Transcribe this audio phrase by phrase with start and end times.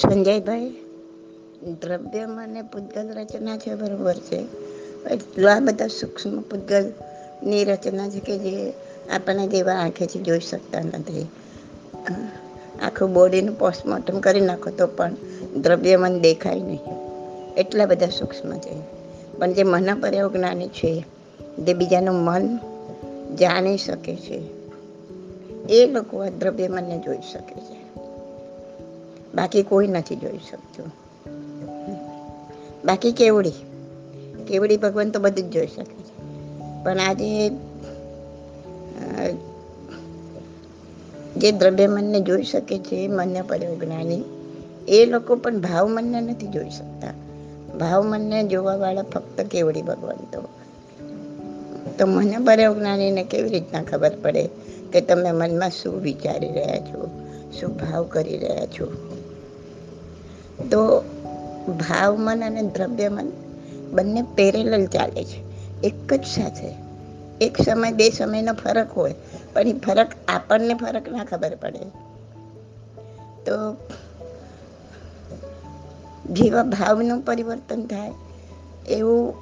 [0.00, 0.70] સંજયભાઈ,
[1.82, 4.44] દ્રવ્યમાં અને પૂતગલ રચના છે, બરાબર છે.
[5.10, 8.72] એટલા બધા સૂક્ષ્મ પૂતગલની રચના છે કે જે
[9.14, 11.26] આપણને જેવા આંખેથી જોઈ શકતા નથી.
[12.82, 15.14] આખું બોડીનું પોસ્ટમોર્ટમ કરી નાખો તો પણ
[15.56, 16.80] દ્રવ્યમન દેખાય નહીં.
[17.56, 19.04] એટલા બધા સૂક્ષ્મ છે.
[19.38, 21.04] પણ જે મના જ્ઞાની છે,
[21.58, 22.58] જે બીજાનું મન
[23.34, 24.42] જાણી શકે છે,
[25.70, 27.84] એ લોકો આ દ્રવ્યમનને જોઈ શકે છે.
[29.34, 30.86] બાકી કોઈ નથી જોઈ શકતું.
[32.84, 33.52] બાકી કેવડી?
[34.48, 36.14] કેવડી ભગવાન તો બધું જ જોઈ શકે છે.
[36.84, 37.48] પણ આજે
[41.36, 44.24] જે દ્રવ્યમનને જોઈ શકે છે મન્ય પર્યોજ્ઞાની
[44.88, 47.14] એ લોકો પણ ભાવ મનને નથી જોઈ શકતા.
[47.78, 50.48] ભાવ મનને જોવા ફક્ત કેવડી ભગવાન તો.
[51.98, 54.48] તો મને પર્યોજ્ઞાનીને કેવી રીતના ખબર પડે
[54.92, 57.28] કે તમે મનમાં શું વિચારી રહ્યા છો,
[57.60, 59.14] શું ભાવ કરી રહ્યા છો?
[60.58, 61.04] તો
[61.68, 63.32] ભાવમન અને દ્રવ્ય મન
[63.92, 65.44] બંને પેરેલલ ચાલે છે.
[65.86, 66.84] એક જ સાથે.
[67.40, 69.14] એક સમય, બે સમયનો ફરક હોય,
[69.52, 71.78] પણ એ ફરક આપણને ફરક ના ખબર પડે.
[73.44, 73.76] તો
[76.30, 78.12] જેવા ભાવનું પરિવર્તન થાય,
[78.88, 79.34] એવું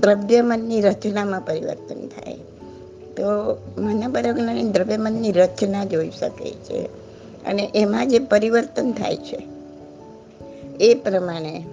[0.00, 2.34] દ્રવ્યમનની રચનામાં પરિવર્તન થાય.
[3.16, 3.24] તો
[3.78, 7.07] મને બરાબર દ્રવ્યમનની રચના જોઈ શકે છે.
[7.46, 9.46] અને એમાં જે પરિવર્તન થાય છે,
[10.80, 11.64] એ પ્રમાણે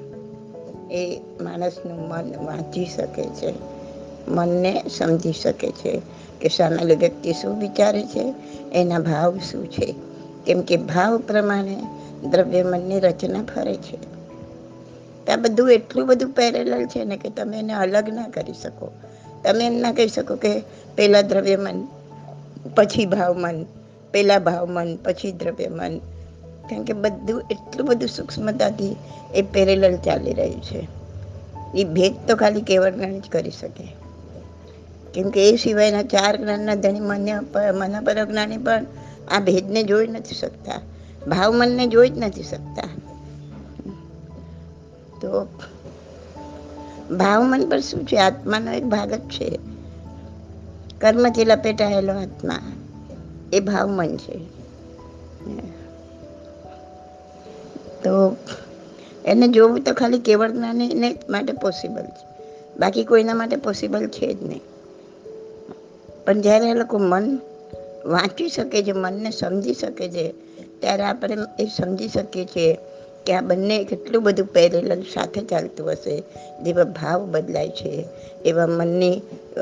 [0.92, 3.54] એ માણસનું મન વાંચી શકે છે,
[4.28, 6.02] મનને સમજી શકે છે
[6.42, 8.34] કે સામેલી વ્યક્તિ શું વિચારે છે,
[8.74, 9.96] એના ભાવ શું છે.
[10.46, 11.78] કેમ કે ભાવ પ્રમાણે
[12.32, 14.16] દ્રવ્ય મનની રચના ફરે છે.
[15.32, 18.92] આ બધું એટલું બધું પેરેલલ છે ને કે તમે એને અલગ ના કરી શકો.
[19.44, 20.60] તમે એમ ના કહી શકો કે
[20.96, 21.88] પહેલાં દ્રવ્ય મન,
[22.76, 23.66] પછી ભાવમન
[24.16, 25.98] પહેલાં ભાવમન પછી દ્રવ્યમન
[26.70, 28.96] કારણ કે બધું, એટલું બધું સૂક્ષ્મતાથી
[29.36, 30.88] એ પેરેલલ ચાલી રહ્યું છે.
[31.76, 33.96] એ ભેદ તો ખાલી કેવળ જ કરી શકે.
[35.14, 37.40] કેમ કે એ સિવાયના ચાર જ્ઞાનના ધણી મન્ય
[37.74, 38.86] મનાપર જ્ઞાની પણ
[39.32, 40.82] આ ભેદને જોઈ નથી શકતા.
[41.28, 42.88] ભાવમનને જોઈ જ નથી શકતા.
[45.22, 45.48] તો
[47.12, 48.16] ભાવમન પર શું છે?
[48.16, 49.60] આત્માનો એક ભાગ જ છે.
[51.02, 52.60] કર્મથી લપેટાયેલો આત્મા.
[53.56, 54.38] એ ભાવ મન છે.
[58.04, 58.38] તો
[59.26, 62.26] એને જોવું તો ખાલી કેવળ જ્ઞાનીને માટે પોસિબલ છે.
[62.80, 64.62] બાકી કોઈના માટે પોસિબલ છે જ નહીં.
[66.26, 67.40] પણ જ્યારે એ લોકો મન
[68.06, 70.32] વાંચી શકે છે, મનને સમજી શકે છે,
[70.80, 72.78] ત્યારે આપણે એ સમજી શકીએ છીએ
[73.26, 76.24] કે આ બંને કેટલું બધું પેરેલલ સાથે ચાલતું હશે,
[76.64, 78.06] જેવા ભાવ બદલાય છે,
[78.46, 79.22] એવા મનની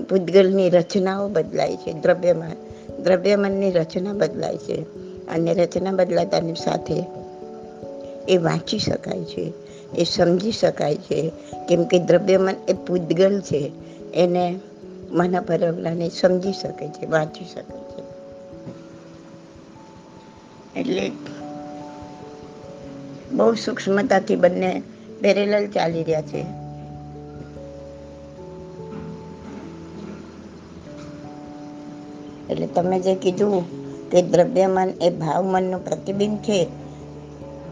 [0.09, 2.72] પૂતગલની રચનાઓ બદલાય છે દ્રવ્યમાં
[3.03, 4.81] દ્રવ્ય મનની રચના બદલાય છે
[5.27, 7.05] અને રચના બદલાતાની સાથે
[8.29, 9.53] એ વાંચી શકાય છે,
[9.97, 11.31] એ સમજી શકાય છે.
[11.69, 13.71] કેમ કે દ્રવ્યમન એ પૂતગલ છે,
[14.13, 14.59] એને
[15.11, 18.03] મના પરવલાને સમજી શકે છે, વાંચી શકે છે.
[20.79, 21.11] એટલે
[23.31, 24.81] બહુ સૂક્ષ્મતાથી બંને
[25.21, 26.62] પેરેલલ ચાલી રહ્યા છે.
[32.53, 36.65] એટલે તમે જે કીધું કે દ્રવ્યમાન એ ભાવમનનું પ્રતિબિંબ છે,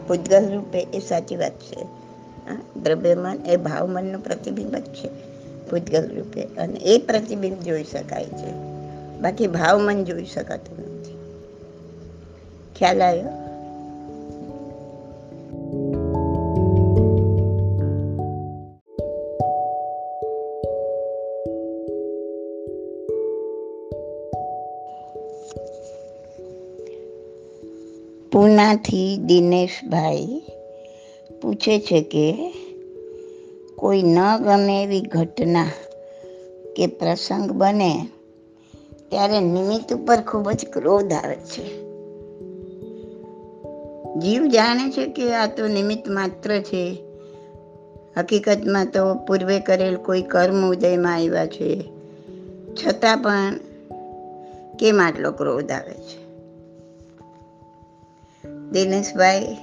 [0.08, 2.02] પૂતગલ રૂપે એ સાચી વાત છે.
[2.84, 5.08] દ્રવ્યમાન એ ભાવમનનું પ્રતિબિંબ જ છે
[5.70, 6.42] ભૂતગલ રૂપે.
[6.42, 8.52] અને એ પ્રતિબિંબ જોઈ શકાય છે.
[9.20, 11.18] બાકી ભાવમન જોઈ શકાતું નથી.
[12.76, 13.41] ખ્યાલ આવ્યો?
[28.32, 30.42] પૂનાથી દિનેશભાઈ
[31.42, 32.54] પૂછે છે કે
[33.76, 35.68] કોઈ ન ગમે એવી ઘટના
[36.76, 38.08] કે પ્રસંગ બને
[39.10, 41.82] ત્યારે નિમિત્ત ઉપર ખૂબ જ ક્રોધ આવે છે.
[44.20, 46.98] જીવ જાણે છે કે આ તો નિમિત્ત માત્ર છે.
[48.18, 51.84] હકીકતમાં તો પૂર્વે કરેલ કોઈ કર્મ ઉદયમાં આવ્યા છે.
[52.74, 53.60] છતાં પણ
[54.80, 56.21] કેમ આટલો ક્રોધ આવે છે?
[58.72, 59.58] દિનેશભાઈ,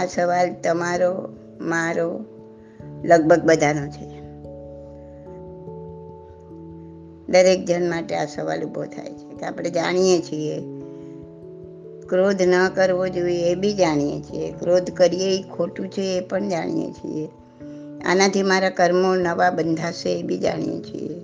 [0.00, 1.28] આ સવાલ તમારો,
[1.60, 2.24] મારો,
[3.04, 4.24] લગભગ બધાનો છે.
[7.28, 9.36] દરેક જણ માટે આ સવાલ ઊભો થાય છે.
[9.36, 10.60] કે આપણે જાણીએ છીએ,
[12.08, 14.52] ક્રોધ ન કરવો જોઈએ એ બી જાણીએ છીએ.
[14.52, 17.28] ક્રોધ કરીએ એ ખોટું છે એ પણ જાણીએ છીએ.
[18.06, 21.20] આનાથી મારા કર્મો નવા બંધાશે એ બી જાણીએ છીએ.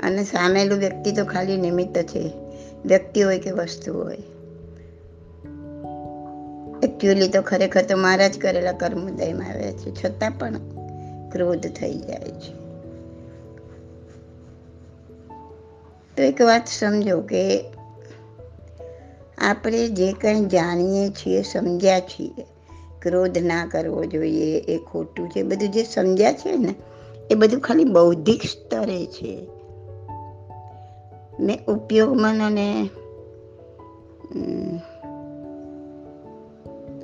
[0.00, 2.32] અને સામેલું વ્યક્તિ તો ખાલી નિમિત્ત છે.
[2.86, 4.18] વ્યક્તિ હોય કે વસ્તુ હોય.
[6.82, 10.02] એકચ્યુઅલી તો ખરેખર તો મારા જ કરેલા કર્મ ઉદયમાં આવ્યા છે.
[10.04, 10.54] છતાં પણ
[11.30, 12.62] ક્રોધ થઈ જાય છે.
[16.16, 17.64] તો એક વાત સમજો કે
[19.38, 22.44] આપણે જે કંઈ જાણીએ છીએ, સમજ્યા છીએ,
[23.02, 25.42] ક્રોધ ના કરવો જોઈએ, એ ખોટું છે.
[25.42, 26.74] બધું જે સમજ્યા છે ને,
[27.30, 29.46] એ બધું ખાલી બૌદ્ધિક સ્તરે છે.
[31.40, 32.88] મેં ઉપયોગમાં અને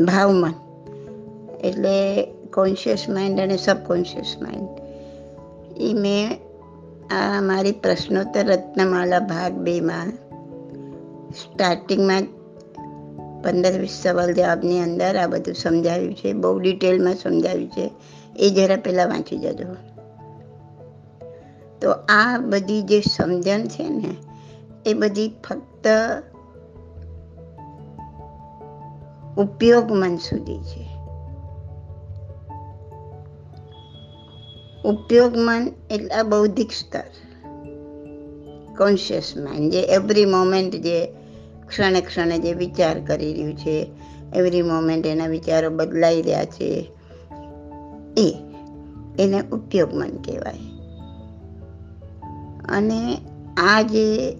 [0.01, 0.55] ભાવમાં.
[1.61, 2.23] એટલે
[2.55, 4.69] કોન્શિયસ માઇન્ડ અને સબકોન્શિયસ માઇન્ડ
[5.77, 6.39] એ મેં
[7.15, 10.13] આ મારી પ્રશ્નોત્તર રત્નમાલા ભાગ બેમાં
[11.33, 12.23] સ્ટાર્ટિંગમાં
[13.43, 16.33] પંદર વીસ સવાલ જવાબની અંદર આ બધું સમજાવ્યું છે.
[16.33, 17.91] બહુ ડિટેલમાં સમજાવ્યું છે.
[18.37, 19.77] એ જરા પહેલાં વાંચી જજો.
[21.83, 24.17] તો આ બધી જે સમજણ છે ને,
[24.87, 25.87] એ બધી ફક્ત
[29.39, 30.89] ઉપયોગ મન સુધી છે.
[34.85, 37.05] ઉપયોગ મન એટલે બૌદ્ધિક સ્તર.
[38.77, 41.07] કોન્શિયસ માઇન્ડ જે એવરી મોમેન્ટ જે
[41.69, 43.87] ક્ષણે ક્ષણે જે વિચાર કરી રહ્યું છે
[44.35, 46.93] એવરી મોમેન્ટ એના વિચારો બદલાઈ રહ્યા છે,
[48.17, 48.35] એ,
[49.19, 50.59] એને ઉપયોગ મન કહેવાય.
[52.69, 53.21] અને
[53.57, 54.37] આ જે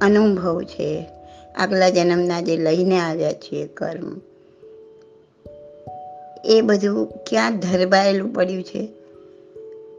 [0.00, 1.13] અનુભવ છે
[1.54, 4.20] આગલા જન્મના જે લઈને આવ્યા છીએ કર્મ
[6.44, 8.88] એ બધું ક્યાં ધરબાયેલું પડ્યું છે?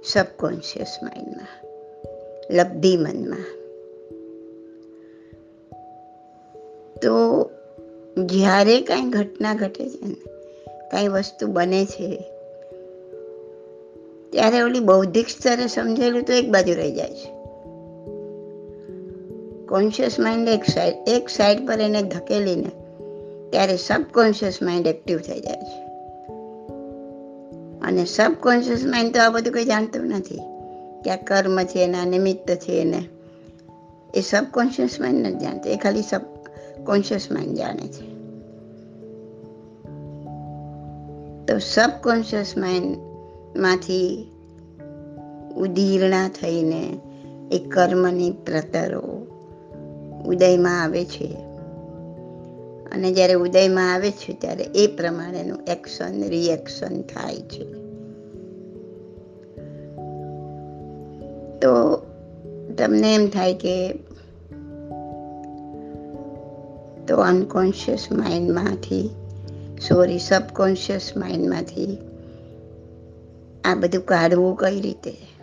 [0.03, 1.65] સબકોન્શિયસ માઇન્ડમાં
[2.51, 3.45] લબ્ધિ મનમાં.
[7.01, 7.49] તો
[8.25, 10.15] જ્યારે કાંઈ ઘટના ઘટે છે ને,
[10.91, 12.17] કાંઈ વસ્તુ બને છે,
[14.31, 17.34] ત્યારે ઓલી બૌદ્ધિક સ્તરે સમજેલું તો એક બાજુ રહી જાય છે.
[19.75, 22.71] કોન્શિયસ માઇન્ડ એક સાઈડ એક સાઈડ પર એને ધકેલીને
[23.51, 25.85] ત્યારે સબકોન્શિયસ માઇન્ડ એક્ટિવ થઈ જાય છે.
[27.87, 30.39] અને સબકોન્શિયસ માઇન્ડ તો આ બધું કંઈ જાણતું નથી.
[31.03, 33.05] કે આ કર્મ છે એના નિમિત્ત છે એને
[34.15, 35.71] એ સબકોન્શિયસ માઇન્ડ નથી જાણતું.
[35.71, 36.21] એ ખાલી સબ
[36.85, 38.15] કોન્શિયસ માઇન્ડ જાણે છે.
[41.45, 44.31] તો સબકોન્શિયસ માઇન્ડમાંથી
[45.57, 46.99] ઉદીર્ણા થઈને
[47.51, 49.24] એ કર્મની પ્રતરો
[50.27, 51.27] ઉદયમાં આવે છે.
[52.91, 57.85] અને જ્યારે ઉદયમાં આવે છે, ત્યારે એ પ્રમાણેનું એક્શન રિએક્શન થાય છે.
[61.55, 61.97] તો
[62.77, 63.93] તમને એમ થાય કે
[67.07, 69.09] તો અનકોન્શિયસ માઇન્ડમાંથી
[69.87, 71.97] સોરી સબકોન્શિયસ માઇન્ડમાંથી
[73.63, 75.34] આ બધું કાઢવું કઈ રીતે?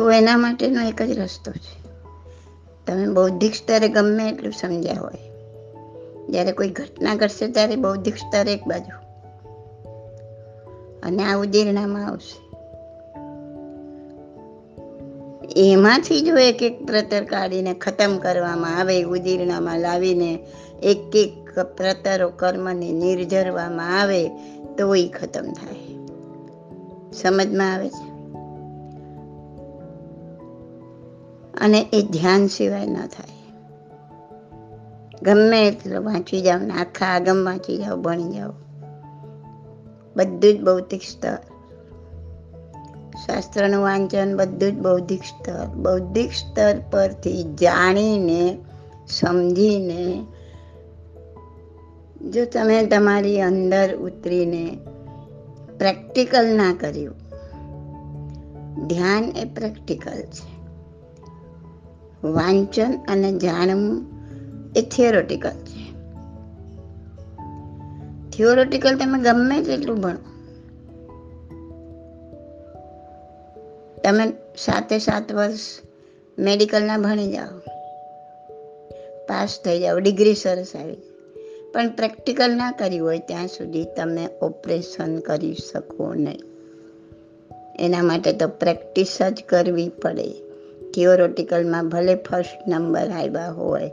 [0.00, 1.82] તો એના માટેનો એક જ રસ્તો છે.
[2.86, 5.30] તમે બૌદ્ધિક સ્તરે ગમે એટલું સમજ્યા હોય.
[6.28, 8.96] જ્યારે કોઈ ઘટના ઘટશે ત્યારે બૌદ્ધિક સ્તરે એક બાજુ.
[11.02, 12.50] અને આ ઉદીરણામાં આવશે.
[15.56, 20.38] એમાંથી જો એક એક પ્રતર કાઢીને ખતમ કરવામાં આવે ઉદીરણામાં લાવીને
[20.82, 24.28] એક એક પ્રતરો કર્મને નિર્જરવામાં આવે,
[24.78, 25.94] તો એ ખતમ થાય.
[27.12, 28.09] સમજમાં આવે છે?
[31.60, 33.36] અને એ ધ્યાન સિવાય ન થાય.
[35.22, 38.52] ગમે એટલું વાંચી જાઓ ને આખા આગમ વાંચી જાઓ, ભણી જાઓ.
[40.16, 41.38] બધું જ બૌદ્ધિક સ્તર.
[43.26, 45.66] શાસ્ત્રનું વાંચન બધું જ બૌદ્ધિક સ્તર.
[45.66, 48.58] બૌદ્ધિક સ્તર પરથી જાણીને,
[49.08, 50.04] સમજીને,
[52.30, 54.78] જો તમે તમારી અંદર ઉતરીને
[55.78, 57.16] પ્રેક્ટિકલ ના કર્યું,
[58.86, 60.49] ધ્યાન એ પ્રેક્ટિકલ છે.
[62.24, 64.06] વાંચન અને જાણવું
[64.76, 65.92] એ થિયોરોટિકલ છે.
[68.30, 70.30] થિયોરોટિકલ તમે ગમે તેટલું ભણો.
[74.04, 75.60] તમે સાતે સાત વર્ષ
[76.38, 77.58] મેડિકલના ભણી જાઓ.
[79.28, 80.96] પાસ થઈ જાઓ ડિગ્રી સરસ આવી
[81.72, 86.40] પણ પ્રેક્ટિકલ ના કર્યું હોય ત્યાં સુધી તમે ઓપરેશન કરી શકો નહીં.
[87.78, 90.49] એના માટે તો પ્રેક્ટિસ જ કરવી પડે.
[90.94, 93.90] થિયોરોટિકલમાં ભલે ફર્સ્ટ નંબર આવ્યા હોય,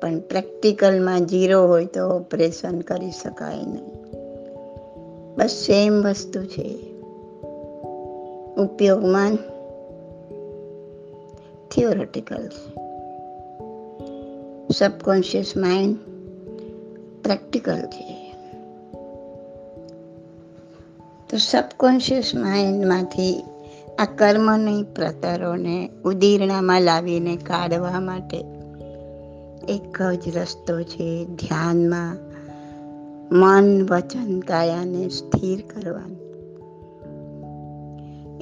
[0.00, 4.02] પણ પ્રેક્ટિકલમાં જીરો હોય તો ઓપરેશન કરી શકાય નહીં.
[5.36, 6.78] બસ સેમ વસ્તુ છે.
[8.58, 9.36] ઉપયોગમાં
[11.70, 12.50] થિયોરેટિકલ
[14.70, 15.96] સબકોન્શિયસ માઇન્ડ
[17.24, 18.34] પ્રેક્ટિકલ છે.
[21.30, 23.44] તો સબકોન્શિયસ માઇન્ડમાંથી
[23.98, 28.44] આ કર્મની પ્રતરોને ઉદીરણામાં લાવીને કાઢવા માટે
[29.68, 32.16] એક જ રસ્તો છે ધ્યાનમાં,
[33.38, 36.22] મન, વચન, કાયાને સ્થિર કરવાની.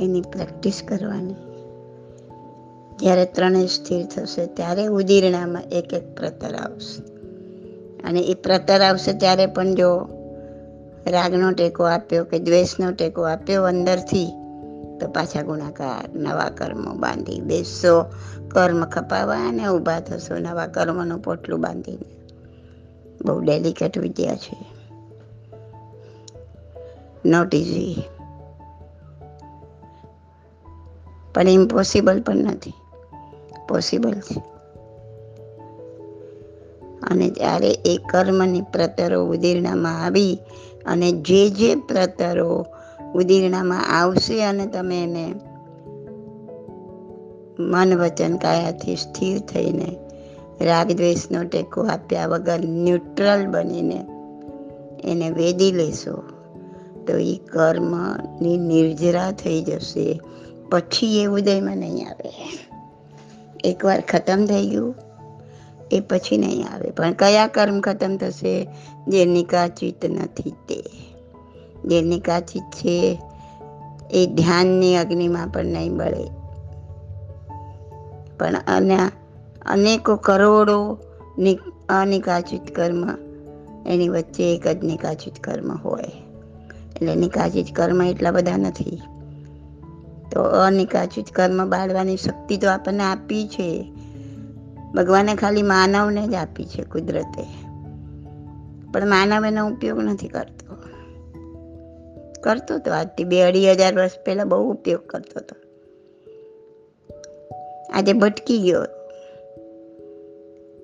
[0.04, 1.34] એની પ્રેક્ટિસ કરવાની.
[3.00, 7.02] જ્યારે ત્રણેય સ્થિર થશે, ત્યારે ઉદીરણામાં એક એક પ્રતર આવશે.
[8.02, 10.08] અને એ પ્રતર આવશે ત્યારે પણ જો
[11.06, 14.39] રાગનો ટેકો આપ્યો કે દ્વેષનો ટેકો આપ્યો અંદરથી
[15.00, 18.04] તો પાછા ગુણાકાર, નવા કર્મો બાંધી બેસો.
[18.48, 22.16] કર્મ ખપાવા અને ઊભા થશો, નવા કર્મનું પોટલું બાંધીને.
[23.24, 24.66] બહુ ડેલિકેટ વિદ્યા છે.
[27.26, 28.02] નોટ ઇઝી
[31.34, 32.72] પણ ઇમ્પોસિબલ પણ નથી.
[33.68, 34.42] પોસિબલ છે.
[37.02, 40.38] અને જ્યારે એ કર્મની પ્રતરો ઉદીરણામાં આવી
[40.86, 42.66] અને જે જે પ્રતરો
[43.14, 45.34] ઉદીરણામાં આવશે અને તમે એને
[47.58, 49.96] મન વચન કાયાથી સ્થિર થઈને
[50.60, 54.04] રાગ દ્વેષનો ટેકો આપ્યા વગર ન્યુટ્રલ બનીને
[55.04, 56.22] એને વેદી લેશો,
[57.06, 60.20] તો એ કર્મની નિર્જરા થઈ જશે.
[60.70, 62.58] પછી એ ઉદયમાં નહીં આવે.
[63.64, 64.94] એકવાર ખતમ થઈ ગયું,
[65.92, 66.90] એ પછી નહીં આવે.
[66.90, 68.68] પણ કયા કર્મ ખતમ થશે
[69.08, 70.84] જે નિકાચિત નથી તે.
[71.84, 73.22] જે નિકાચિત છે
[74.10, 76.30] એ ધ્યાનની અગ્નિમાં પણ નહીં બળે
[78.38, 78.98] પણ અને
[79.66, 80.98] અનેકો કરોડો
[81.88, 83.08] અનિકાચિત કર્મ
[83.86, 86.04] એની વચ્ચે એક જ નિકાચિત કર્મ હોય.
[86.96, 89.02] એટલે નિકાચિત કર્મ એટલા બધા નથી.
[90.32, 93.92] તો અનિકાચિત કર્મ બાળવાની શક્તિ તો આપણને આપી છે.
[94.94, 97.44] ભગવાને ખાલી માનવને જ આપી છે કુદરતે.
[98.92, 100.59] પણ માનવ એનો ઉપયોગ નથી કરતો.
[102.40, 105.56] કરતો તો આજથી બે અઢી હજાર વર્ષ પહેલા બહુ ઉપયોગ કરતો હતો.
[107.92, 108.86] આજે ભટકી ગયો.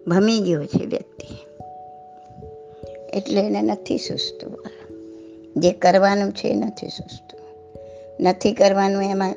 [0.07, 1.27] ભમી ગયો છે વ્યક્તિ.
[3.19, 4.65] એટલે એને નથી સુસ્તું.
[5.57, 7.41] જે કરવાનું છે એ નથી સુસ્તું.
[8.21, 9.35] નથી કરવાનું એમાં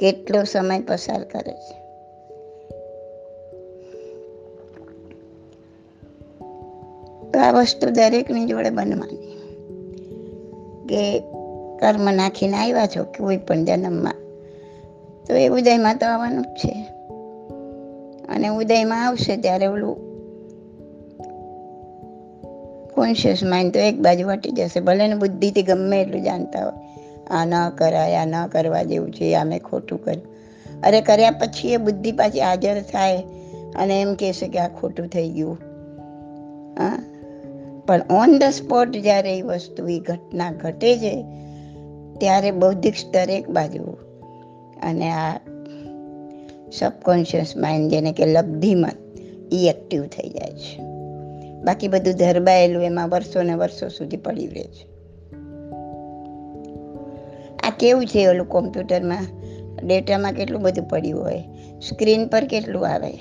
[0.00, 1.78] કેટલો સમય પસાર કરે છે.
[7.30, 9.28] તો આ વસ્તુ દરેકની જોડે બનવાની.
[10.88, 11.22] કે
[11.80, 14.14] કર્મ નાખીને આવ્યા છો કોઈ પણ જન્મમાં?
[15.26, 16.86] તો એ ઉદયમાં તો આવવાનું જ છે.
[18.28, 20.08] અને ઉદયમાં આવશે ત્યારે ઓલું
[22.94, 24.80] કોન્શિયસ માઇન્ડ તો એક બાજુ વટી જશે.
[24.80, 26.72] ભલે ને બુદ્ધિથી ગમે એટલું જાણતા હોય.
[27.30, 30.38] આ ન કરાય, આ ન કરવા જેવું છે, આ મેં ખોટું કર્યું.
[30.82, 33.22] અરે કર્યા પછી એ બુદ્ધિ પાછી હાજર થાય
[33.76, 35.58] અને એમ કહેશે કે આ ખોટું થઈ ગયું.
[36.78, 37.02] હા?
[37.86, 41.24] પણ ઓન ધ સ્પોટ જ્યારે એ વસ્તુ, એ ઘટના ઘટે છે
[42.18, 43.82] ત્યારે બૌદ્ધિક સ્તર એક બાજુ.
[44.82, 45.36] અને આ
[46.78, 48.90] સબકોન્શિયસ માઇન્ડ જેને કે લબ્ધિમન
[49.52, 50.80] એ એક્ટિવ થઈ જાય છે.
[51.62, 54.88] બાકી બધું ધરબાયેલું એમાં વર્ષો ને વર્ષો સુધી પડી રહે છે.
[57.56, 59.26] આ કેવું છે ઓલું કોમ્પ્યુટરમાં?
[59.86, 61.42] ડેટામાં કેટલું બધું પડ્યું હોય?
[61.88, 63.12] સ્ક્રીન પર કેટલું આવે?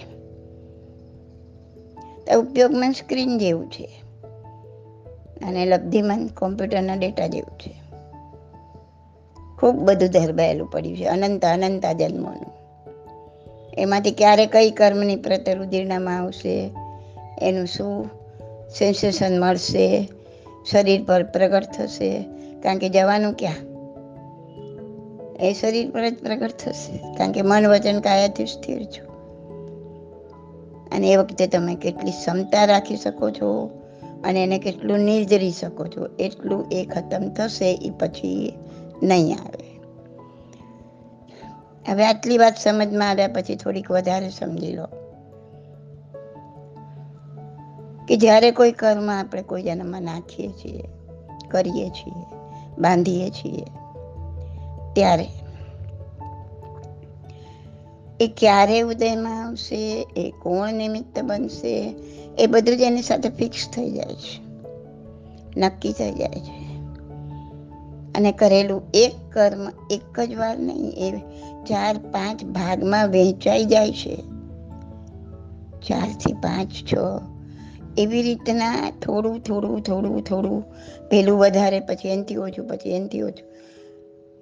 [2.35, 4.03] ઉપયોગમાં સ્ક્રીન જેવું છે.
[5.47, 7.86] અને લબ્ધિમાન કોમ્પ્યુટરના ડેટા જેવું છે.
[9.67, 12.51] ખૂબ બધું ધરબાયેલું પડ્યું છે, અનંત અનંતા જન્મોનું.
[13.77, 16.69] એમાંથી ક્યારે કઈ કર્મની પ્રતરુદીર્ણામાં આવશે,
[17.41, 18.09] એનું શું
[18.79, 20.09] સેન્સેશન મળશે,
[20.71, 22.25] શરીર પર પ્રગટ થશે,
[22.63, 23.53] કારણ કે જવાનું ક્યાં?
[25.39, 29.07] એ શરીર પર જ પ્રગટ થશે, કારણ કે મન વચન કાયાથી સ્થિર છો.
[30.95, 33.69] અને એ વખતે તમે કેટલી ક્ષમતા રાખી શકો છો
[34.23, 38.53] અને એને કેટલું નિર્જરી શકો છો, એટલું એ ખતમ થશે એ પછી
[39.03, 39.67] નહીં આવે.
[41.91, 44.87] હવે આટલી વાત સમજમાં આવ્યા પછી થોડીક વધારે સમજી લો.
[48.07, 50.83] કે જ્યારે કોઈ કર્મ આપણે કોઈ જન્મમાં નાખીએ છીએ,
[51.47, 52.35] કરીએ છીએ,
[52.77, 53.65] બાંધીએ છીએ,
[54.93, 55.25] ત્યારે
[58.19, 61.95] એ ક્યારે ઉદયમાં આવશે, એ કોણ નિમિત્ત બનશે,
[62.39, 64.47] એ બધું જ એની સાથે ફિક્સ થઈ જાય છે.
[65.59, 66.66] નક્કી થઈ જાય છે.
[68.17, 71.11] અને કરેલું એક કર્મ એક જ વાર નહીં, એ
[71.63, 74.15] ચાર પાંચ ભાગમાં વહેંચાઈ જાય છે.
[75.87, 76.93] ચારથી પાંચ છ.
[77.97, 80.63] એવી રીતના થોડું થોડું થોડું થોડું
[81.09, 83.47] પેલું વધારે, પછી એનથી ઓછું, પછી એનથી ઓછું.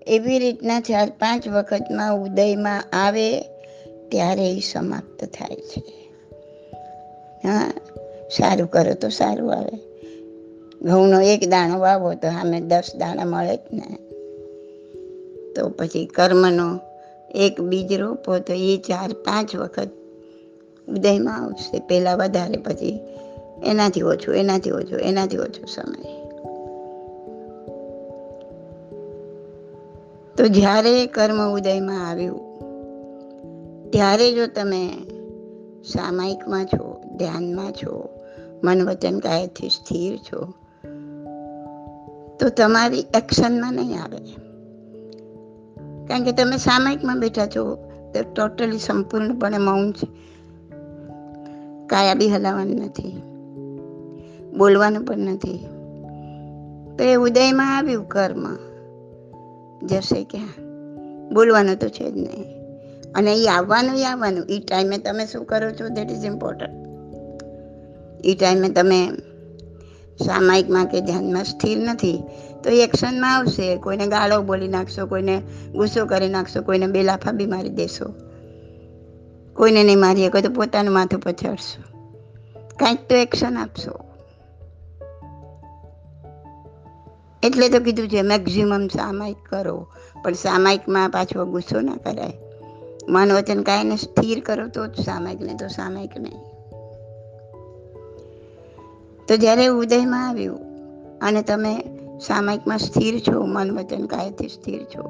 [0.08, 3.42] એવી રીતના ચાર પાંચ વખતમાં ઉદયમાં આવે
[4.12, 5.84] ત્યારે એ સમાપ્ત થાય છે.
[7.48, 7.72] હા,
[8.38, 9.95] સારું કરો તો સારું આવે.
[10.86, 13.98] ઘઉંનો એક દાણો વાવો તો સામે દસ દાણા મળે જ ને.
[15.54, 16.80] તો પછી કર્મનો
[17.36, 19.90] એક બીજ રોપો તો એ ચાર પાંચ વખત
[20.88, 21.80] ઉદયમાં આવશે.
[21.80, 23.00] પહેલાં વધારે, પછી
[23.66, 26.26] એનાથી ઓછું એનાથી ઓછું, એનાથી ઓછો સમય.
[30.38, 32.40] તો જ્યારે કર્મ ઉદયમાં આવ્યું,
[33.92, 34.90] ત્યારે જો તમે
[35.84, 38.10] સામાયિકમાં છો, ધ્યાનમાં છો
[38.64, 40.54] મન વચન કાયથી સ્થિર છો
[42.40, 44.18] તો તમારી એક્શનમાં નહીં આવે.
[46.06, 47.76] કારણ કે તમે સામાયિકમાં બેઠા છો,
[48.14, 50.08] તો ટોટલી સંપૂર્ણપણે મૌન છે.
[51.86, 53.22] કાયા બી હલાવવાનું નથી.
[54.58, 55.68] બોલવાનું પણ નથી.
[56.98, 58.56] તો એ ઉદયમાં આવ્યું કર્મ.
[59.88, 60.48] જશે ક્યાં?
[61.34, 62.46] બોલવાનું તો છે જ નહીં.
[63.16, 64.46] અને એ આવવાનું એ આવવાનું.
[64.50, 65.88] એ ટાઈમે તમે શું કરો છો?
[65.88, 66.86] દેટ ઇઝ ઇમ્પોર્ટન્ટ
[68.26, 69.10] એ ટાઈમે તમે
[70.24, 72.24] સામાયિકમાં કે ધ્યાનમાં સ્થિર નથી,
[72.64, 73.78] તો એ એક્શનમાં આવશે.
[73.78, 75.42] કોઈને ગાળો બોલી નાખશો, કોઈને
[75.72, 78.06] ગુસ્સો કરી નાખશો, કોઈને બેલાફા બી મારી દેશો.
[79.54, 81.96] કોઈને નહીં મારીએ, કોઈ તો પોતાનું માથું પછાડશો.
[82.80, 83.92] કાંઈક તો એક્શન આપશો.
[87.44, 89.88] એટલે તો કીધું છે મેક્ઝિમમ સામાયિક કરો.
[90.24, 92.34] પણ સામાયિકમાં પાછો ગુસ્સો ના કરાય.
[93.10, 96.55] મન વચન કાંઈને સ્થિર કરો તો જ સામાયિક ને તો સામાયિક નહીં.
[99.28, 100.60] તો જ્યારે ઉદયમાં આવ્યું
[101.20, 101.84] અને તમે
[102.28, 105.02] સામાયિકમાં સ્થિર છો, મન વચન કાયથી સ્થિર છો,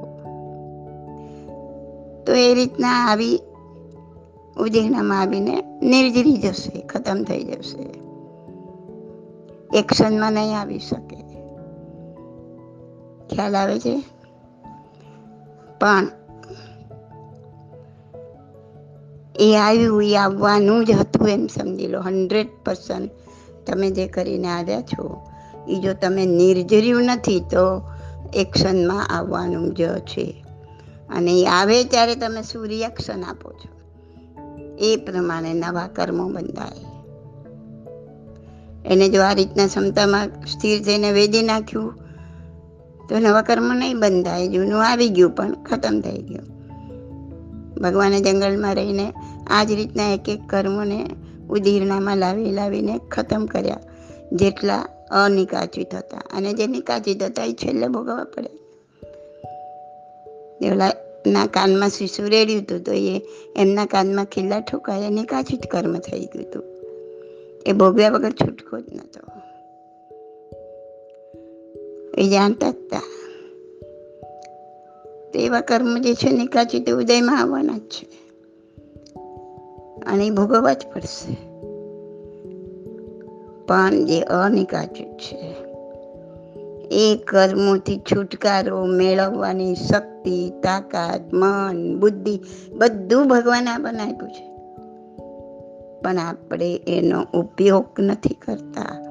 [2.26, 3.40] તો એ રીતના આવી
[4.58, 8.06] ઉદયનામાં આવીને નિર્જરી જશે, ખતમ થઈ જશે.
[9.80, 11.16] એક્શનમાં નહીં આવી શકે.
[13.36, 14.04] ખ્યાલ આવે છે?
[15.80, 16.08] પણ
[19.40, 23.12] એ આવ્યું, એ આવવાનું જ હતું એમ સમજી લો હંડ્રેડ પર્સન્ટ
[23.68, 25.22] તમે જે કરીને આવ્યા છો
[25.68, 27.82] એ જો તમે નિર્જર્યું નથી, તો
[28.34, 30.46] એક્શનમાં આવવાનું જ છે.
[31.10, 33.76] અને એ આવે ત્યારે તમે શું રિએક્શન આપો છો.
[34.80, 36.96] એ પ્રમાણે નવા કર્મો બંધાય.
[38.86, 41.94] એને જો આ રીતના ક્ષમતામાં સ્થિર થઈને વેદી નાખ્યું,
[43.10, 44.48] તો નવા કર્મ નહીં બંધાય.
[44.48, 46.56] જૂનું આવી ગયું, પણ ખતમ થઈ ગયું.
[47.82, 49.14] ભગવાને જંગલમાં રહીને
[49.48, 51.10] આ જ રીતના એક એક કર્મોને
[51.50, 53.80] ઉદીરણામાં લાવી લાવીને ખતમ કર્યા.
[54.32, 56.18] જેટલા અનિકાચિત હતા.
[56.18, 58.50] અને જે નિકાચિત હતા એ છેલ્લે ભોગવવા પડે
[60.62, 63.22] દેવલાના કાનમાં શિશુ રેડ્યું હતું તો એ
[63.56, 65.10] એમના કાનમાં ખીલ્લા ઠોકાયા.
[65.10, 66.64] નિકાચિત કર્મ થઈ ગયું હતું.
[67.66, 69.26] એ ભોગવ્યા વગર છૂટકો જ નહોતો.
[72.18, 73.02] એ જાણતા જ હતા
[75.34, 78.25] તો એવા કર્મ જે છે નિકાચિત ઉદયમાં આવવાના જ છે.
[80.14, 81.56] એ ભોગવવા જ પડશે.
[83.66, 85.56] પણ જે અનિકાચું છે,
[86.92, 92.40] એ કર્મોથી છુટકારો મેળવવાની શક્તિ, તાકાત, મન, બુદ્ધિ
[92.78, 94.56] બધું ભગવાન આપણને આપ્યું છે.
[96.02, 99.06] પણ આપણે એનો ઉપયોગ નથી કરતા.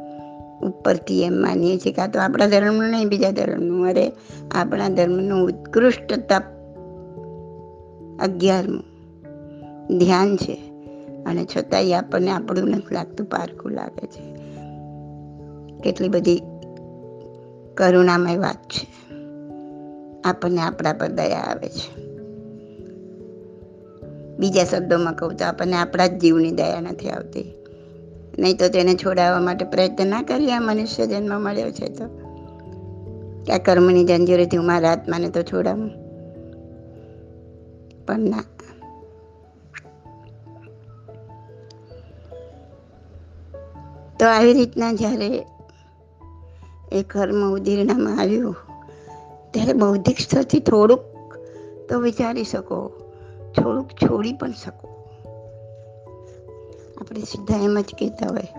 [0.62, 3.87] ઉપરથી એમ માનીએ છીએ કે આ તો આપણા ધર્મનું નહીં, બીજા ધર્મનું.
[3.87, 4.12] અરે,
[4.54, 6.42] આપણા ધર્મનું ઉત્કૃષ્ટ તપ
[8.20, 8.85] અગિયારમું
[9.98, 10.73] ધ્યાન છે.
[11.26, 14.34] અને છતાંય આપણને આપણું નથી લાગતું, પારખું લાગે છે.
[15.80, 16.42] કેટલી બધી
[17.76, 19.12] કરુણામય વાત છે.
[20.24, 22.04] આપણને આપણા પર દયા આવે છે.
[24.38, 27.54] બીજા શબ્દોમાં કહું તો આપણને આપણા જ જીવની દયા નથી આવતી.
[28.38, 32.04] નહીં તો તેને છોડાવવા માટે પ્રયત્ન ના કરીએ, આ મનુષ્ય જન્મ મળ્યો છે તો.
[33.54, 35.90] આ કર્મની જંજીરેથી હું મારા આત્માને તો છોડાવું?
[38.06, 38.44] પણ ના.
[44.24, 45.26] તો આવી રીતના જ્યારે
[46.92, 48.56] એ ઘરમાં ઉદીરણામાં આવ્યું,
[49.52, 51.02] ત્યારે બૌદ્ધિક સ્તરથી થોડુંક
[51.88, 52.92] તો વિચારી શકો,
[53.56, 54.88] થોડુંક છોડી પણ શકો.
[57.00, 58.50] આપણે સીધા એમ જ કહેતા હોય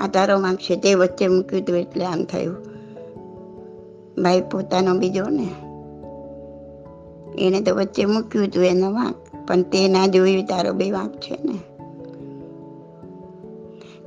[0.00, 2.56] આ તારો છે તે વચ્ચે મૂક્યું હતું એટલે આમ થયું.
[4.22, 5.48] ભાઈ પોતાનો બીજો ને
[7.38, 11.38] એણે તો વચ્ચે મૂક્યું હતું એનો વાંક, પણ તે ના જોયું, તારો બે વાંક છે
[11.44, 11.75] ને.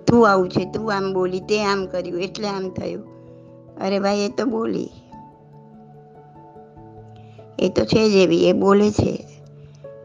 [0.10, 3.04] તું આવું છે, તું આમ બોલી, તે આમ કર્યું, એટલે આમ થયું.
[3.82, 4.90] અરે ભાઈ, એ તો બોલી.
[7.60, 9.26] એ તો છે જ એવી, એ બોલે છે.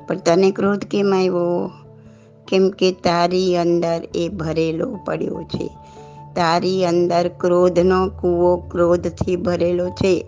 [0.06, 1.70] પણ તને ક્રોધ કેમ આવ્યો?
[2.48, 5.70] કેમ કે તારી અંદર એ ભરેલો પડ્યો છે.
[6.34, 10.26] તારી અંદર ક્રોધનો કૂવો ક્રોધથી ભરેલો છે.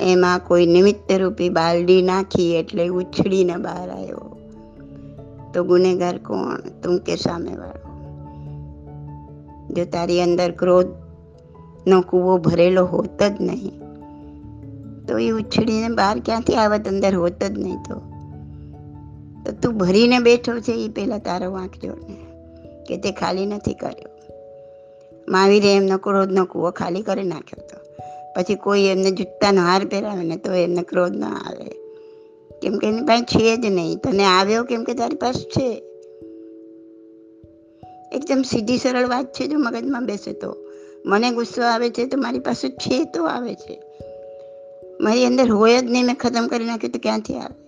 [0.00, 4.36] એમાં કોઈ નિમિત્ત રૂપી બાલડી નાખી એટલે ઉછળીને બહાર આવ્યો.
[5.54, 6.56] તો ગુનેગાર કોણ?
[6.56, 7.85] તું કે સામેવાળો?
[9.70, 13.80] જો તારી અંદર ક્રોધનો કૂવો ભરેલો હોત જ નહીં.
[15.06, 17.14] તો એ ઉછળીને બહાર ક્યાંથી આવત અંદર?
[17.14, 18.02] હોત જ નહીં તો.
[19.44, 22.16] તો તું ભરીને બેઠો છે એ પહેલાં તારો વાંક જો ને
[22.88, 24.08] કે તે ખાલી નથી કર્યો.
[25.28, 27.86] મહાવીરે એમનો ક્રોધનો કૂવો ખાલી કરી નાખ્યો હતો
[28.36, 31.70] પછી કોઈ એમને જૂતાનો હાર પહેરાવે ને તો એમને ક્રોધ ન આવે.
[32.62, 33.98] કેમ કે એની પાસે છે જ નહીં.
[33.98, 35.85] તને આવ્યો કેમ કે તારી પાસે છે?
[38.16, 40.56] એકદમ સીધી સરળ વાત છે, જો મગજમાં બેસે તો.
[41.06, 43.82] મને ગુસ્સો આવે છે તો મારી પાસે છે તો આવે છે.
[45.00, 47.66] મારી અંદર હોય જ નહીં, મેં ખતમ કરી નાખ્યું તો ક્યાંથી આવે?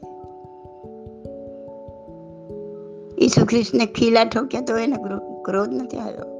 [3.25, 4.97] ઈસુ ખ્રિસ્તને ખીલા ઠોક્યા તો એને
[5.45, 6.39] ક્રોધ નથી આવ્યો.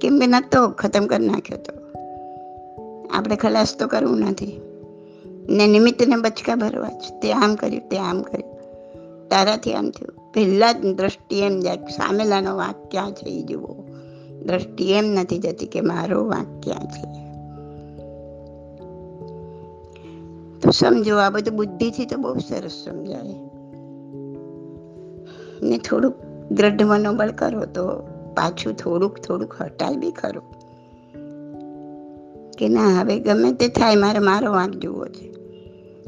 [0.00, 1.72] કેમ કે નતો ખતમ કરી નાખ્યો તો.
[3.12, 4.60] આપણે ખલાસ તો કરવું નથી.
[5.48, 7.02] ને નિમિત્તને બચકા ભરવા જ.
[7.22, 8.54] તે આમ કર્યું, તે આમ કર્યું.
[9.28, 10.23] તારાથી આમ થયું.
[10.34, 13.84] પહેલા જ દ્રષ્ટિ એમ જાય સામેલાનો વાંક ક્યાં છે એ જુઓ.
[14.46, 17.24] દ્રષ્ટિ એમ નથી જતી કે મારો વાંક ક્યાં છે.
[20.60, 23.34] તો સમજો, આ બધું બુદ્ધિથી તો બહુ સરસ સમજાય.
[25.62, 26.14] ને થોડુંક
[26.52, 27.86] દ્રઢ મનોબળ કરો તો
[28.34, 30.42] પાછું થોડુંક થોડુંક હટાય બી ખરું.
[32.58, 35.34] કે ના, હવે ગમે તે થાય, મારે મારો વાંક જુઓ છે.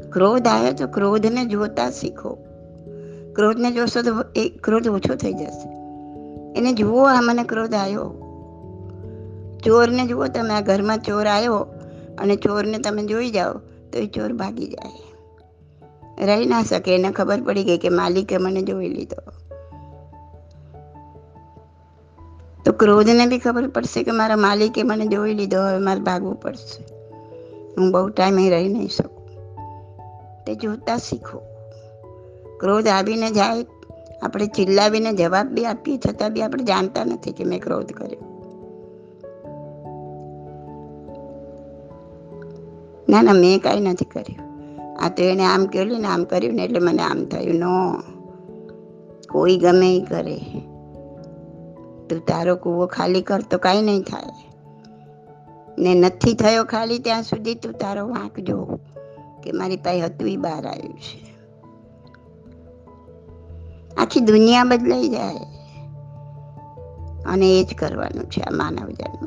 [0.09, 2.37] ક્રોધ આવ્યો તો ક્રોધને જોતા શીખો.
[3.37, 5.69] ક્રોધને જોશો તો એ ક્રોધ ઓછો થઈ જશે.
[6.57, 8.09] એને જુઓ આ મને ક્રોધ આવ્યો
[9.63, 11.55] ચોરને જુઓ તમે આ ઘરમાં ચોર આવ્યો
[12.17, 13.53] અને ચોરને તમે જોઈ જાઓ
[13.93, 15.07] તો એ ચોર ભાગી જાય.
[16.25, 19.31] રહી ના શકે, એને ખબર પડી ગઈ કે માલિકે મને જોઈ લીધો.
[22.65, 26.83] તો ક્રોધને બી ખબર પડશે કે મારા માલિકે મને જોઈ લીધો, હવે મારે ભાગવું પડશે.
[27.77, 29.27] હું બહુ ટાઈમ રહી નહીં શકું.
[30.45, 31.46] તે જોતા શીખો.
[32.59, 33.65] ક્રોધ આવીને જાય,
[34.21, 38.37] આપણે ચિલ્લાવીને જવાબ બી આપીએ છતાં બી આપણે જાણતા નથી કે મેં ક્રોધ કર્યો.
[43.09, 44.47] ના ના, મેં કાંઈ નથી કર્યું.
[44.99, 47.55] આ તો એને આમ કર્યું ને આમ કર્યું ને એટલે મને આમ થયું.
[47.55, 48.01] નો,
[49.29, 50.37] કોઈ ગમે એ કરે.
[52.09, 54.47] તું તારો કૂવો ખાલી કર તો કાંઈ નહીં થાય.
[55.79, 58.79] ને નથી થયો ખાલી ત્યાં સુધી તું તારો વાંક જો
[59.43, 61.26] કે મારી પાસે હતું એ બહાર આવ્યું છે.
[64.07, 65.35] આખી દુનિયા બદલાઈ જાય.
[67.25, 69.25] અને એ જ કરવાનું છે આ માનવ જન્મ.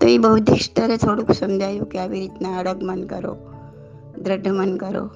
[0.00, 3.36] તો એ બૌદ્ધિક સ્તરે થોડુંક સમજાયું કે આવી રીતના અડગ મન કરો
[4.18, 5.10] દ્રઢ મન કરો.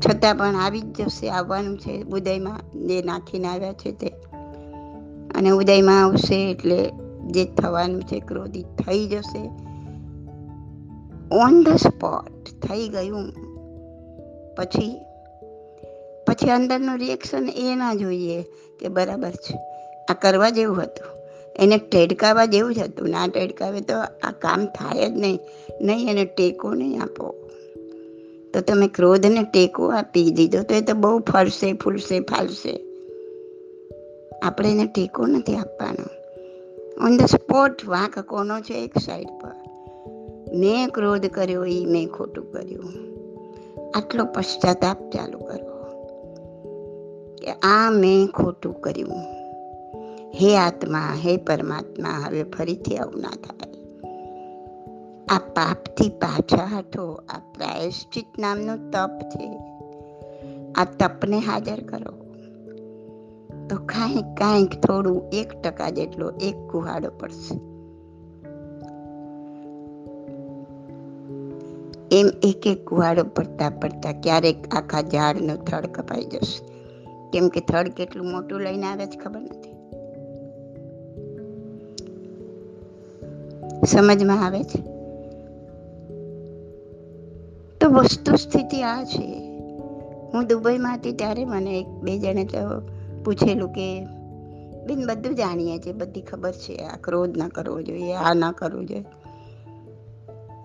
[0.00, 4.08] છતાં પણ આવી જ જશે આવવાનું છે, ઉદયમાં જે નાખીને આવ્યા છે તે.
[5.34, 6.90] અને ઉદયમાં આવશે એટલે
[7.26, 9.50] જે થવાનું છે ક્રોધિત થઈ જશે.
[11.32, 13.45] ઓન ધ સ્પોટ થઈ ગયું.
[14.56, 15.00] પછી
[16.26, 18.42] પછી અંદરનું રિએક્શન એ ના જોઈએ
[18.80, 19.58] કે બરાબર છે.
[20.10, 21.16] આ કરવા જેવું હતું.
[21.56, 23.08] એને ટેડકાવા જેવું જ હતું.
[23.08, 25.38] ના ટેડકાવે તો આ કામ થાય જ નહીં.
[25.80, 27.34] નહીં એને ટેકો નહીં આપો.
[28.54, 32.84] તો તમે ક્રોધને ટેકો આપી દીધો તો એ તો બહુ ફરશે, ફૂલશે, ફાલશે.
[34.42, 36.06] આપણે એને ટેકો નથી આપવાનો.
[37.04, 38.84] ઓન ધ સ્પોટ વાંક કોનો છે?
[38.84, 39.52] એક સાઈડ પર.
[40.54, 43.16] મેં ક્રોધ કર્યો એ મેં ખોટું કર્યું.
[43.94, 45.76] આટલો પશ્ચાતાપ ચાલુ કરો
[47.34, 49.12] કે આ મેં ખોટું કર્યું.
[50.34, 53.72] હે આત્મા, હે પરમાત્મા, હવે ફરીથી આવું ના થાય.
[55.26, 57.12] આ પાપથી પાછા હટો.
[57.28, 59.56] આ પ્રાયશ્ચિત નામનું તપ છે.
[60.72, 62.26] આ તપને હાજર કરો.
[63.68, 67.75] તો કાંઈક કાંઈક થોડું, એક ટકા જેટલો એક કુહાડો પડશે.
[72.12, 76.76] એમ એક એક કુહાડો પડતા પડતા ક્યારેક આખા ઝાડનું થડ કપાઈ જશે.
[77.30, 79.76] કેમ કે થડ કેટલું મોટું લઈને આવે છે ખબર નથી.
[83.86, 84.80] સમજમાં આવે છે?
[87.80, 89.58] તો વસ્તુ સ્થિતિ આ છે.
[90.34, 92.80] હું દુબઈમાં હતી ત્યારે મને એક બે જણે તો
[93.24, 94.04] પૂછેલું કે,
[94.86, 96.76] બેન, બધું જાણીએ છીએ, બધી ખબર છે.
[96.76, 99.04] આ ક્રોધ ના કરવો જોઈએ, આ ના કરવું જોઈએ.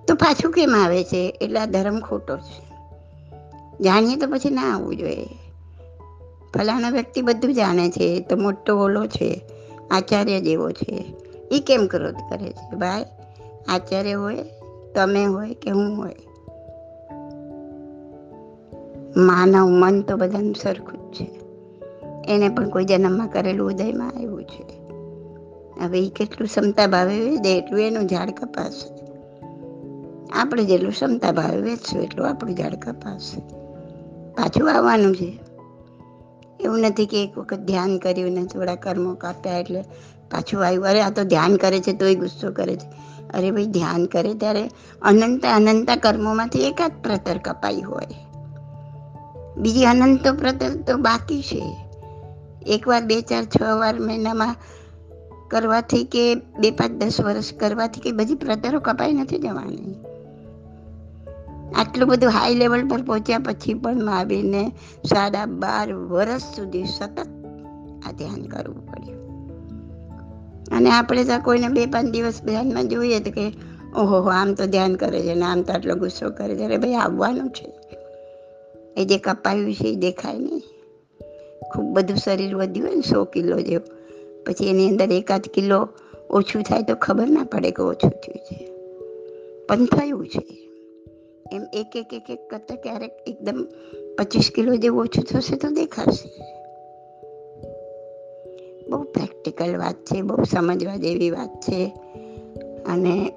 [0.07, 1.37] તો પાછું કેમ આવે છે?
[1.41, 2.71] એટલે આ ધર્મ ખોટો છે.
[3.83, 5.25] જાણીએ તો પછી ના આવવું જોઈએ.
[6.53, 9.41] ફલાણા વ્યક્તિ બધું જાણે છે, તો મોટો ઓલો છે,
[9.91, 11.15] આચાર્ય જેવો છે.
[11.51, 12.75] એ કેમ ક્રોધ કરે છે?
[12.75, 13.05] ભાઈ,
[13.67, 14.37] આચાર્ય હોય,
[14.95, 16.15] તમે હોય કે હું હોય?
[19.17, 21.41] માનવ મન તો બધાનું સરખું જ છે.
[22.31, 24.81] એને પણ કોઈ જન્મમાં કરેલું ઉદયમાં આવ્યું છે.
[25.83, 28.90] હવે એ કેટલું ક્ષમતા ભાવે દે એટલું એનું ઝાડ કપાશે.
[30.31, 33.39] આપણે જેટલું ક્ષમતા ભાવે વેચશું એટલું આપણું ઝાડ કપાશે.
[34.33, 35.39] પાછું આવવાનું છે.
[36.59, 39.81] એવું નથી કે એક વખત ધ્યાન કર્યું ને થોડા કર્મો કાપ્યા એટલે
[40.31, 40.85] પાછું આવ્યું.
[40.85, 42.87] અરે, આ તો ધ્યાન કરે છે, તોય ગુસ્સો કરે છે.
[43.33, 44.69] અરે ભાઈ, ધ્યાન કરે ત્યારે
[45.01, 48.07] અનંત અનંત કર્મોમાંથી એકાદ પ્રતર કપાઈ હોય.
[49.57, 51.77] બીજી અનંત પ્રતર તો બાકી છે.
[52.67, 54.55] એકવાર બે ચાર છ વાર મહિનામાં
[55.49, 60.11] કરવાથી કે બે પાંચ દસ વર્ષ કરવાથી કે બધી પ્રતરો કપાઈ નથી જવાની.
[61.75, 64.71] આટલું બધું હાઈ લેવલ પર પહોંચ્યા પછી પણ મહાવીરને
[65.05, 67.27] સાડા બાર વર્ષ સુધી સતત
[68.07, 69.21] આ ધ્યાન કરવું પડ્યું.
[70.77, 73.53] અને આપણે તો કોઈને બે પાંચ દિવસ ધ્યાનમાં જોઈએ તો કે,
[73.95, 76.63] ઓહો આમ તો ધ્યાન કરે છે ને આમ તો આટલો ગુસ્સો કરે છે.
[76.63, 77.73] અરે ભાઈ, આવવાનું છે.
[78.97, 80.62] એ જે કપાયું છે એ દેખાય નહીં.
[81.73, 84.01] ખૂબ બધું શરીર વધ્યું હોય ને સો કિલો જેવું.
[84.45, 85.89] પછી એની અંદર એકાદ કિલો
[86.29, 88.71] ઓછું થાય તો ખબર ના પડે કે ઓછું થયું છે.
[89.67, 90.61] પણ થયું છે.
[91.51, 93.67] એમ એક એક એક એક કરતાં ક્યારેક એકદમ
[94.17, 96.29] પચીસ કિલો જેવું ઓછું થશે તો દેખાશે.
[98.89, 101.93] બહુ પ્રેક્ટિકલ વાત છે, બહુ સમજવા જેવી વાત છે.
[102.85, 103.33] અને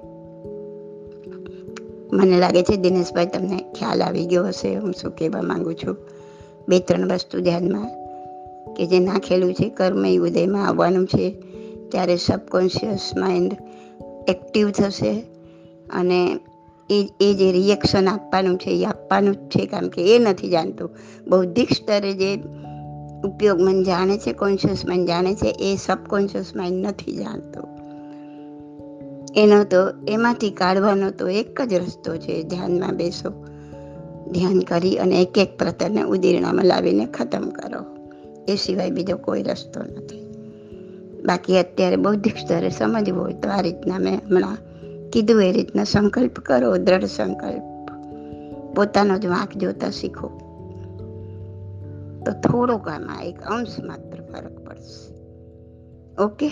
[2.13, 5.97] મને લાગે છે દિનેશભાઈ તમને ખ્યાલ આવી ગયો હશે, હું શું કહેવા માંગુ છું.
[6.69, 8.05] બે ત્રણ વસ્તુ ધ્યાનમાં
[8.73, 11.35] કે જે નાખેલું છે, કર્મ ઉદયમાં આવવાનું છે.
[11.89, 13.57] ત્યારે સબકોન્શિયસ માઇન્ડ
[14.27, 15.25] એક્ટિવ થશે
[15.89, 16.39] અને
[16.89, 20.89] એ એ જે રિએક્શન આપવાનું છે, એ આપવાનું જ છે, કારણ કે એ નથી જાણતું.
[21.27, 22.35] બૌદ્ધિક સ્તરે જે
[23.25, 27.75] ઉપયોગ મન જાણે છે કોન્શિયસ માઇન્ડ જાણે છે, એ સબકોન્શિયસ માઇન્ડ નથી જાણતું.
[29.35, 33.45] એનો તો, એમાંથી કાઢવાનો તો એક જ રસ્તો છે, ધ્યાનમાં બેસો.
[34.31, 37.85] ધ્યાન કરી અને એક એક પ્રતરને ઉદીર્ણામાં લાવીને ખતમ કરો.
[38.47, 40.25] એ સિવાય બીજો કોઈ રસ્તો નથી.
[41.25, 44.57] બાકી અત્યારે બૌદ્ધિક સ્તરે સમજવું હોય તો આ રીતના મેં હમણાં
[45.13, 47.63] કીધું એ રીતના સંકલ્પ કરો, દ્રઢ સંકલ્પ.
[48.75, 50.27] પોતાનો જ વાંક જોતા શીખો.
[52.25, 55.15] તો થોડોક આમાં એક અંશ માત્ર ફરક પડશે.
[56.23, 56.51] ઓકે?